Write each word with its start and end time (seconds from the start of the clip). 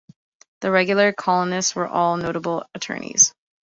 The 0.61 0.71
regular 0.71 1.13
columnists 1.13 1.75
were 1.75 1.85
all 1.87 2.17
notable 2.17 2.65
attorneys. 2.73 3.35